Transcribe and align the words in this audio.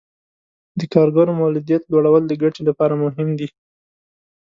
د 0.79 0.81
کارګرو 0.93 1.33
مولدیت 1.41 1.83
لوړول 1.91 2.23
د 2.27 2.33
ګټې 2.41 2.61
لپاره 2.69 2.93
مهم 3.03 3.29
دي. 3.39 3.47